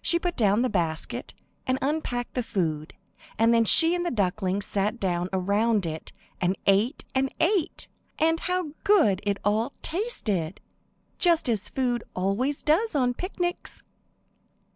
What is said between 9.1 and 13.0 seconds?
it all tasted! Just as food always does